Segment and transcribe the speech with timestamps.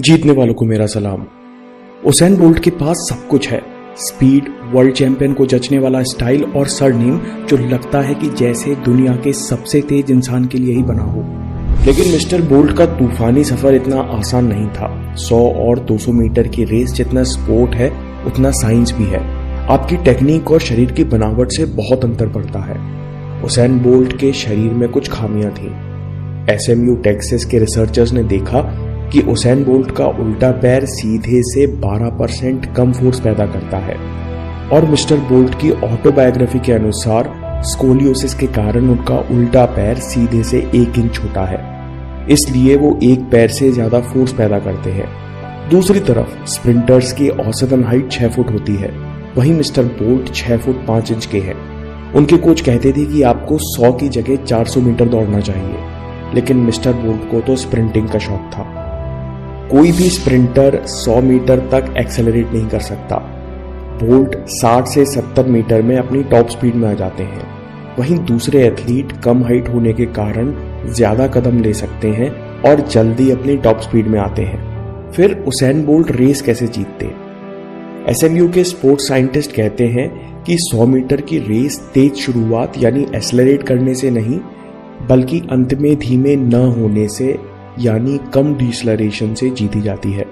[0.00, 1.26] जीतने वालों को मेरा सलाम।
[2.04, 3.62] उसैन बोल्ट के पास सब कुछ है।
[3.96, 9.16] स्पीड वर्ल्ड चैंपियन को जचने वाला स्टाइल और सरनेम जो लगता है कि जैसे दुनिया
[9.16, 11.20] के सबसे तेज इंसान के लिए ही बना हो।
[11.86, 16.64] लेकिन मिस्टर बोल्ट का तूफानी सफ़र इतना आसान नहीं था। 100 और 200 मीटर की
[16.64, 17.90] रेस जितना स्पोर्ट है,
[18.26, 19.36] उतना साइंस भी है।
[19.66, 22.96] आपकी टेक्निक और शरीर की बनावट से बहुत अंतर पड़ता है।
[23.42, 25.95] उसैन बोल्ट के शरीर में कुछ खामियाँ थी।
[26.50, 26.66] एस
[27.04, 28.60] टेक्सास के रिसर्चर्स ने देखा
[29.12, 33.96] कि उसैन बोल्ट का उल्टा पैर सीधे से 12 परसेंट कम फोर्स पैदा करता है।
[34.70, 37.32] और मिस्टर बोल्ट की ऑटोबायोग्राफी के अनुसार
[37.62, 41.58] स्कोलियोसिस के कारण उनका उल्टा पैर सीधे से एक इंच छोटा है।
[42.30, 45.08] इसलिए वो एक पैर से ज़्यादा फोर्स पैदा करते हैं।
[45.70, 48.92] दूसरी तरफ़ स्प्रिंटर्स की औसतन हाइट छह फुट होती है।
[49.36, 51.56] वहीं मिस्टर बोल्ट 6 फुट पाँच इंच के हैं।
[52.14, 55.95] उनके कोच कहते थे कि आपको 100 की जगह 400 मीटर दौड़ना चाहिए।
[56.36, 58.64] लेकिन मिस्टर बोल्ट को तो स्प्रिंटिंग का शौक था।
[59.70, 63.16] कोई भी स्प्रिंटर 100 मीटर तक एक्सेलरेट नहीं कर सकता।
[64.02, 67.54] बोल्ट 60 से 70 मीटर में अपनी टॉप स्पीड में आ जाते हैं।
[67.98, 70.52] वहीं दूसरे एथलीट कम हाइट होने के कारण
[70.86, 72.30] ज़्यादा कदम ले सकते हैं
[72.62, 77.06] और जल्दी अपनी टॉप स्पीड में आते हैं। फिर उसेन बोल्ट रेस कैसे जीतते?
[78.10, 80.08] एसएमयू के स्पोर्ट्स साइंटिस्ट कहते हैं
[80.44, 84.38] कि 100 मीटर की रेस तेज शुरुआत यानी एक्सेलरेट करने से नहीं
[85.08, 87.36] बल्कि अंत में धीमे न होने से,
[87.80, 90.24] यानी कम डिसलरेशन से जीती जाती है।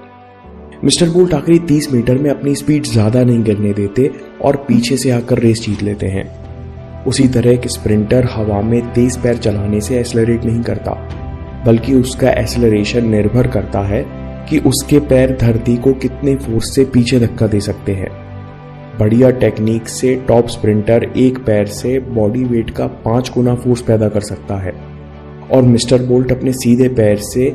[0.84, 4.10] मिस्टर बोल्ट आखिरी 30 मीटर में अपनी स्पीड ज़्यादा नहीं गिरने देते
[4.42, 9.16] और पीछे से आकर रेस जीत लेते हैं। उसी तरह एक स्प्रिंटर हवा में तेज
[9.18, 10.92] पैर चलाने से एसलरेट नहीं करता,
[11.66, 14.04] बल्कि उसका एसलरेशन निर्भर करता है
[14.48, 18.10] कि उसके पैर धरती को कितने फोर्स से पीछे धक्का दे सकते हैं।
[18.98, 24.08] बढ़िया टेक्निक से टॉप स्प्रिंटर एक पैर से बॉडी वेट का पाँच गुना फोर्स पैदा
[24.08, 24.72] कर सकता है।
[25.52, 27.50] और मिस्टर बोल्ट अपने सीधे पैर से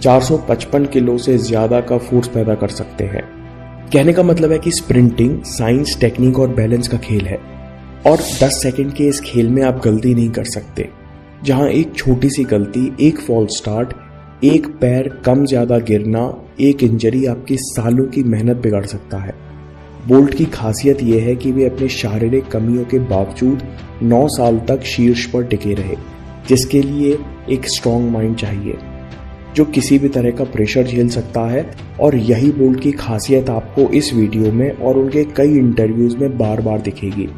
[0.00, 3.22] 455 किलो से ज़्यादा का फोर्स पैदा कर सकते हैं।
[3.92, 7.38] कहने का मतलब है कि स्प्रिंटिंग साइंस टेक्निक और बैलेंस का खेल है।
[8.06, 10.88] और 10 सेकंड के इस खेल में आप गलती नहीं कर सकते।
[11.44, 13.94] जहाँ एक छोटी सी गलती, एक फॉल स्टार्ट
[14.44, 16.22] एक पैर कम ज़्यादा गिरना,
[16.60, 19.32] एक इंजरी आपकी सालों की मेहनत बिगाड़ सकता है।
[20.08, 23.62] बोल्ट की खासियत यह है कि वे अपने शारीरिक कमियों के बावजूद
[24.02, 25.96] 9 साल तक शीर्ष पर टिके रहे,
[26.48, 27.18] जिसके लिए
[27.50, 28.74] एक स्ट्रॉन्ग माइंड चाहिए,
[29.56, 31.70] जो किसी भी तरह का प्रेशर झेल सकता है।
[32.00, 36.60] और यही बोल्ट की खासियत आपको इस वीडियो में और उनके कई इंटरव्यूज़ में बार
[36.60, 37.28] बार दिखेगी।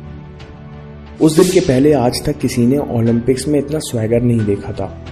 [1.20, 5.06] उस दिन के पहले आज तक किसी ने ओलंपिक्स में इतना स्वैगर नहीं देखा था।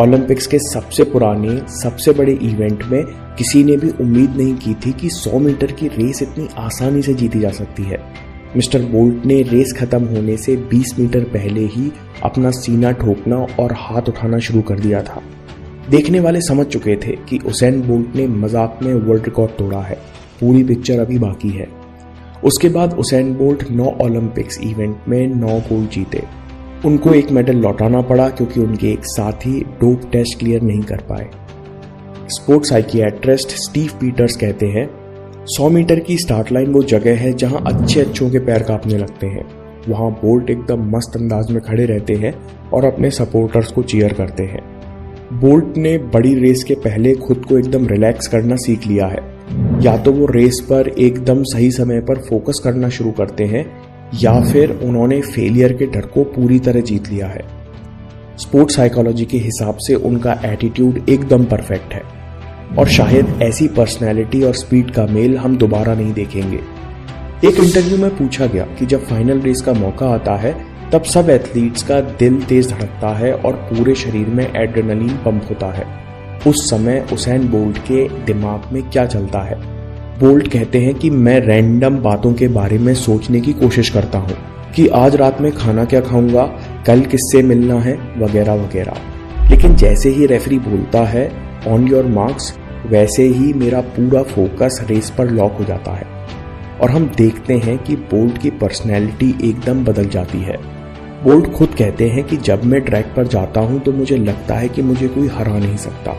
[0.00, 3.04] ओलंपिक्स के सबसे पुराने, सबसे बड़े इवेंट में
[3.34, 7.14] किसी ने भी उम्मीद नहीं की थी कि 100 मीटर की रेस इतनी आसानी से
[7.14, 7.98] जीती जा सकती है।
[8.56, 11.92] मिस्टर बोल्ट ने रेस खत्म होने से 20 मीटर पहले ही
[12.22, 15.22] अपना सीना ठोकना और हाथ उठाना शुरू कर दिया था।
[15.90, 19.98] देखने वाले समझ चुके थे कि उसेन बोल्ट ने मज़ाक में वर्ल्ड रिकॉर्ड तोड़ा है।
[20.40, 21.68] पूरी पिक्चर अभी बाकी है।
[22.44, 26.22] उसके बाद उसेन बोल्ट नौ ओलंपिक्स इवेंट में नौ गोल्ड जीते।
[26.84, 31.28] उनको एक मेडल लौटाना पड़ा क्योंकि उनके एक साथी डोप टेस्ट क्लियर नहीं कर पाए।
[32.28, 34.88] स्पोर्ट्स साइकियाट्रिस्ट स्टीव पीटर्स कहते हैं
[35.46, 39.26] 100 मीटर की स्टार्ट लाइन वो जगह है जहाँ अच्छे अच्छों के पैर कांपने लगते
[39.26, 39.44] हैं।
[39.88, 42.34] वहाँ बोल्ट एकदम मस्त अंदाज में खड़े रहते हैं
[42.70, 44.62] और अपने सपोर्टर्स को चीयर करते हैं।
[45.32, 49.38] बोल्ट ने बड़ी रेस के पहले खुद को एकदम रिलैक्स करना सीख लिया है।
[49.82, 53.66] या तो वो रेस पर एकदम सही समय पर फोकस करना शुरू करते हैं
[54.14, 57.42] या फिर उन्होंने फेलियर के डर को पूरी तरह जीत लिया है।
[58.38, 62.18] स्पोर्ट्स साइकोलॉजी के हिसाब से उनका एटीट्यूड एकदम परफेक्ट है।
[62.78, 66.60] और शायद ऐसी पर्सनैलिटी और स्पीड का मेल हम दोबारा नहीं देखेंगे।
[67.48, 71.30] एक इंटरव्यू में पूछा गया कि जब फाइनल रेस का मौका आता है, तब सब
[71.30, 75.86] एथलीट्स का दिल तेज धड़कता है और पूरे शरीर में एड्रेनलिन पंप होता है।
[76.46, 79.77] उस समय उसेन बोल्ट के दिमाग में क्या चलता है?
[80.18, 84.36] बोल्ट कहते हैं कि मैं रैंडम बातों के बारे में सोचने की कोशिश करता हूँ
[84.74, 86.44] कि आज रात में खाना क्या खाऊँगा,
[86.86, 91.30] कल किससे मिलना है, वगैरह वगैरह। लेकिन जैसे ही रेफरी बोलता है
[91.68, 92.52] ऑन योर मार्क्स
[92.86, 96.06] वैसे ही मेरा पूरा फोकस रेस पर लॉक हो जाता है।
[96.80, 100.56] और हम देखते हैं कि बोल्ट की पर्सनैलिटी एकदम बदल जाती है।
[101.24, 104.68] बोल्ट खुद कहते हैं कि जब मैं ट्रैक पर जाता हूँ तो मुझे लगता है
[104.68, 106.16] कि मुझे कोई हरा नहीं सकता।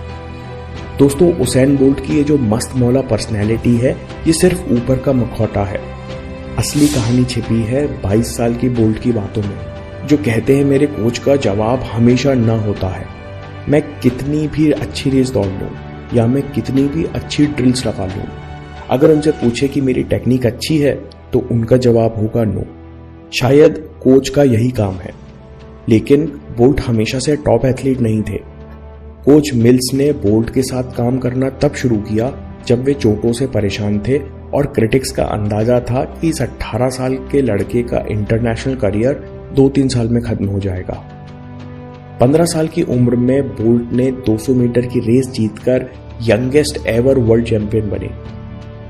[1.00, 3.92] दोस्तों उसेन बोल्ट की ये जो मस्त मौला पर्सनैलिटी है,
[4.28, 5.80] ये सिर्फ़ ऊपर का मखौटा है।
[6.58, 9.56] असली कहानी छिपी है 22 साल की बोल्ट की बातों में,
[10.08, 13.06] जो कहते हैं, मेरे कोच का जवाब हमेशा न होता है।
[13.70, 15.70] मैं कितनी भी अच्छी रेस दौड़ लूँ,
[16.14, 18.28] या मैं कितनी भी अच्छी ड्रिल्स लगा लूँ,
[18.90, 20.94] अगर उनसे पूछे कि मेरी टेक्निक अच्छी है
[21.34, 22.66] तो उनका जवाब होगा नो
[23.34, 25.14] शायद कोच का यही काम है,
[25.90, 26.26] लेकिन
[26.58, 28.48] बोल्ट हमेशा से टॉप एथलीट नहीं थे।
[29.26, 32.32] कोच मिल्स ने बोल्ट के साथ काम करना तब शुरू किया
[32.68, 34.18] जब वे चोटों से परेशान थे
[34.54, 39.14] और क्रिटिक्स का अंदाज़ा था कि इस 18 साल के लड़के का इंटरनेशनल करियर
[39.56, 40.98] दो तीन साल में खत्म हो जाएगा।
[42.22, 45.90] 15 साल की उम्र में बोल्ट ने 200 मीटर की रेस जीतकर
[46.22, 48.10] यंगेस्ट एवर वर्ल्ड चैंपियन बने।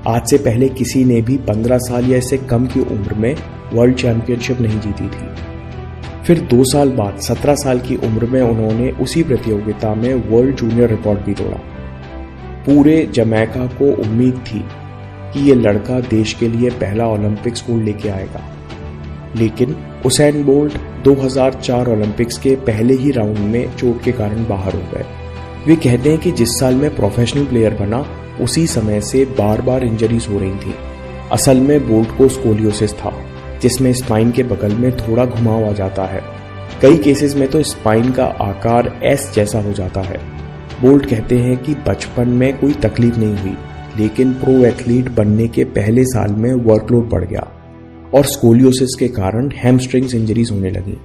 [0.07, 3.35] आज से पहले किसी ने भी 15 साल या इससे कम की उम्र में
[3.73, 5.58] वर्ल्ड चैंपियनशिप नहीं जीती थी।
[6.29, 10.89] फिर दो साल बाद 17 साल की उम्र में उन्होंने उसी प्रतियोगिता में वर्ल्ड जूनियर
[10.89, 11.57] रिकॉर्ड भी तोड़ा।
[12.65, 14.65] पूरे जमैका को उम्मीद थी
[15.33, 18.41] कि ये लड़का देश के लिए पहला ओलंपिक्स गोल्ड लेके आएगा।
[19.35, 24.83] लेकिन उसैन बोल्ट 2004 ओलंपिक्स के पहले ही राउंड में चोट के कारण बाहर हो
[24.93, 25.05] गए।
[25.67, 28.05] वे कहते हैं कि जिस साल में प्रोफेशनल प्लेयर बना,
[28.41, 30.75] उसी समय से बार बार इंजरीज हो रही थी।
[31.31, 33.13] असल में बोल्ट को स्कोलियोसिस था।
[33.61, 36.21] जिसमें स्पाइन के बगल में थोड़ा घुमाव आ जाता है।
[36.81, 40.19] कई केसेस में तो स्पाइन का आकार एस जैसा हो जाता है।
[40.81, 43.55] बोल्ट कहते हैं कि बचपन में कोई तकलीफ़ नहीं हुई,
[43.97, 47.47] लेकिन प्रो एथलीट बनने के पहले साल में वर्कलोड बढ़ गया
[48.13, 50.97] और स्कोलियोसिस के कारण हैमस्ट्रिंग्स इंजरीज होने लगी।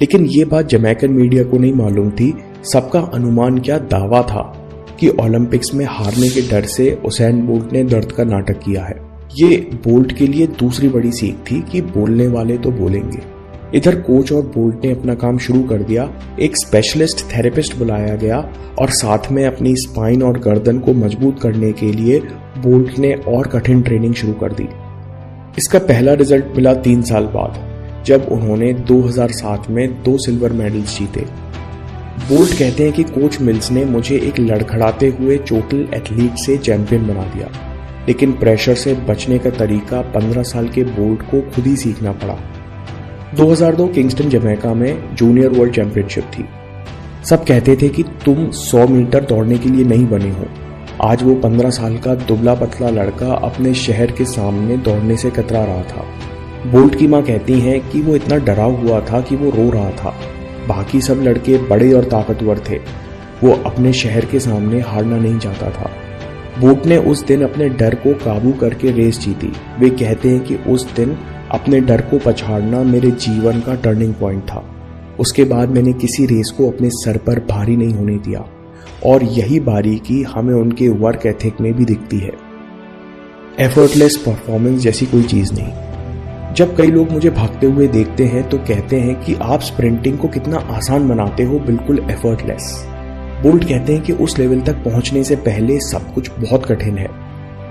[0.00, 2.34] लेकिन ये बात जमैकन मीडिया को नहीं मालूम थी।
[2.72, 4.42] सबका अनुमान क्या दावा था
[5.00, 9.05] कि ओलंपिक्स में हारने के डर से उसैन बोल्ट ने दर्द का नाटक किया है।
[9.34, 13.18] ये बोल्ट के लिए दूसरी बड़ी सीख थी कि बोलने वाले तो बोलेंगे।
[13.74, 16.08] इधर कोच और बोल्ट ने अपना काम शुरू कर दिया,
[16.40, 18.38] एक स्पेशलिस्ट थेरेपिस्ट बुलाया गया
[18.78, 22.20] और साथ में अपनी स्पाइन और गर्दन को मज़बूत करने के लिए
[22.58, 24.68] बोल्ट ने और कठिन ट्रेनिंग शुरू कर दी।
[25.58, 27.62] इसका पहला रिज़ल्ट मिला तीन साल बाद,
[28.06, 31.26] जब उन्होंने 2007 में दो सिल्वर मेडल्स जीते।
[32.28, 37.06] बोल्ट कहते हैं कि कोच मिल्स ने मुझे एक लड़खड़ाते हुए चोटल एथलीट से चैंपियन
[37.06, 37.50] बना दिया।
[38.08, 42.38] लेकिन प्रेशर से बचने का तरीका 15 साल के बोल्ट को खुद ही सीखना पड़ा।
[43.34, 46.44] 2002 किंगस्टन जमैका में जूनियर वर्ल्ड चैंपियनशिप थी।
[47.24, 50.46] सब कहते थे कि तुम 100 मीटर दौड़ने के लिए नहीं बने हो।
[51.02, 55.64] आज वो 15 साल का दुबला पतला लड़का अपने शहर के सामने दौड़ने से कतरा
[55.64, 56.04] रहा था।
[56.70, 59.90] बोल्ट की माँ कहती हैं कि वो इतना डरा हुआ था कि वो रो रहा
[59.90, 60.14] था।
[60.68, 62.76] बाकी सब लड़के बड़े और ताकतवर थे।
[63.44, 65.90] वो अपने शहर के सामने हारना नहीं चाहता था।
[66.60, 70.56] बोट ने उस दिन अपने डर को काबू करके रेस जीती। वे कहते हैं कि
[70.56, 71.16] उस दिन
[71.50, 74.64] अपने डर को पछाड़ना मेरे जीवन का टर्निंग पॉइंट था।
[75.20, 78.44] उसके बाद मैंने किसी रेस को अपने सर पर भारी नहीं होने दिया।
[79.06, 82.32] और यही बारीकी हमें उनके वर्क एथिक में भी दिखती है।
[83.60, 88.58] एफर्टलेस परफॉर्मेंस जैसी कोई चीज़ नहीं। जब कई लोग मुझे भागते हुए देखते हैं तो
[88.58, 92.95] कहते हैं कि आप स्प्रिंटिंग को कितना आसान बनाते हो, बिल्कुल एफर्टलेस
[93.42, 97.08] बोल्ट कहते हैं कि उस लेवल तक पहुँचने से पहले सब कुछ बहुत कठिन है।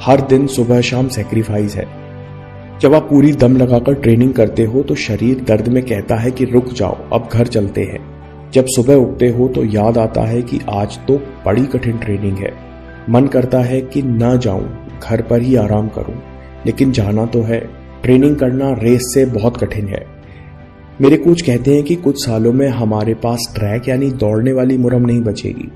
[0.02, 1.86] हर दिन सुबह शाम सेक्रीफाइस है।
[2.80, 6.46] जब आप पूरी दम लगाकर ट्रेनिंग करते हो तो शरीर दर्द में कहता है कि
[6.46, 10.60] रुक जाओ, अब घर चलते हैं। जब सुबह उठते हो तो याद आता है कि
[10.70, 12.54] आज तो बड़ी कठिन ट्रेनिंग है।
[13.10, 16.22] मन करता है कि ना जाऊँ, घर पर ही आराम करूँ,
[16.66, 17.60] लेकिन जाना तो है।
[18.04, 20.06] ट्रेनिंग करना रेस से बहुत कठिन है।
[21.02, 25.06] मेरे कोच कहते हैं कि कुछ सालों में हमारे पास ट्रैक यानी दौड़ने वाली मुरम
[25.06, 25.68] नहीं बचेगी,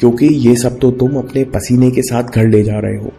[0.00, 3.12] क्योंकि ये सब तो तुम अपने पसीने के साथ घर ले जा रहे हो।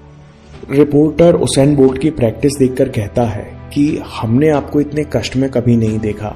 [0.71, 5.75] रिपोर्टर उसैन बोल्ट की प्रैक्टिस देखकर कहता है कि हमने आपको इतने कष्ट में कभी
[5.77, 6.29] नहीं देखा।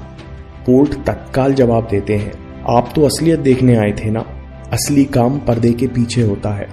[0.67, 2.33] बोल्ट तत्काल जवाब देते हैं,
[2.69, 4.25] आप तो असलियत देखने आए थे ना?
[4.73, 6.67] असली काम पर्दे के पीछे होता है।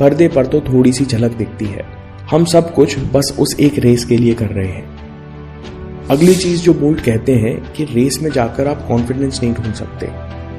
[0.00, 1.84] पर्दे पर तो थोड़ी सी झलक दिखती है।
[2.30, 4.99] हम सब कुछ बस उस एक रेस के लिए कर रहे हैं।
[6.10, 10.06] अगली चीज़ जो बोल्ट कहते हैं कि रेस में जाकर आप कॉन्फिडेंस नहीं ढूंढ सकते।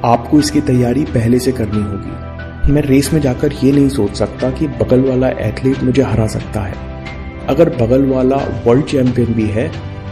[0.04, 4.50] आपको इसकी तैयारी पहले से करनी होगी। मैं रेस में जाकर ये नहीं सोच सकता
[4.50, 6.74] कि बगल वाला एथलीट मुझे हरा सकता है।
[7.46, 9.68] अगर बगल वाला वर्ल्ड चैंपियन भी है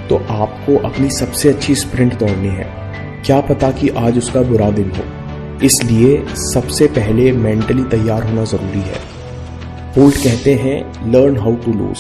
[0.08, 2.68] तो आपको अपनी सबसे अच्छी स्प्रिंट दौड़नी है।
[3.26, 5.04] क्या पता कि आज उसका बुरा दिन हो।
[5.64, 8.98] इसलिए सबसे पहले मेंटली तैयार होना ज़रूरी है।
[9.96, 10.80] बोल्ट कहते हैं
[11.12, 11.98] learn how to lose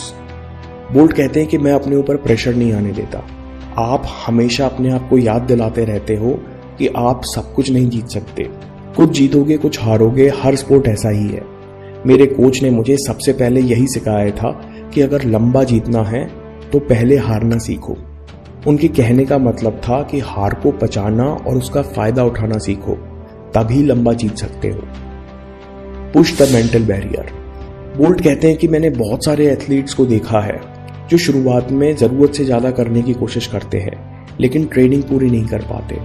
[0.92, 3.18] Bolt कहते हैं कि मैं अपने ऊपर प्रेशर नहीं आने देता।
[3.78, 6.30] आप हमेशा अपने आप को याद दिलाते रहते हो
[6.78, 8.42] कि आप सब कुछ नहीं जीत सकते।
[8.96, 11.42] कुछ जीतोगे, कुछ हारोगे, हर स्पोर्ट ऐसा ही है।
[12.06, 14.50] मेरे कोच ने मुझे सबसे पहले यही सिखाया था
[14.94, 16.24] कि अगर लंबा जीतना है
[16.72, 17.96] तो पहले हारना सीखो।
[18.66, 22.94] उनके कहने का मतलब था कि हार को पचाना और उसका फ़ायदा उठाना सीखो,
[23.54, 24.80] तभी लंबा जीत सकते हो।
[26.14, 27.32] Push the mental barrier
[27.98, 30.69] Bolt कहते हैं कि मैंने बहुत सारे एथलीट्स को देखा है।
[31.10, 35.46] जो शुरुआत में ज़रूरत से ज़्यादा करने की कोशिश करते हैं, लेकिन ट्रेनिंग पूरी नहीं
[35.46, 35.96] कर पाते।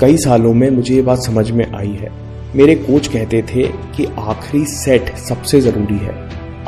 [0.00, 2.10] कई सालों में मुझे ये बात समझ में आई है।
[2.56, 3.62] मेरे कोच कहते थे
[3.96, 6.14] कि आखिरी सेट सबसे ज़रूरी है।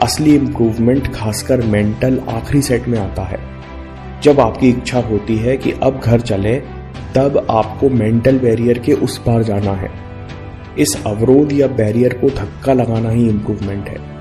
[0.02, 3.38] असली इम्प्रूवमेंट खासकर मेंटल आखिरी सेट में आता है।
[4.22, 6.54] जब आपकी इच्छा होती है कि अब घर चले,
[7.14, 9.90] तब आपको मेंटल बैरियर के उस पार जाना है।
[10.78, 14.17] इस अवरोध या बैरियर को धक्का लगाना ही इम्प्रूवमेंट है।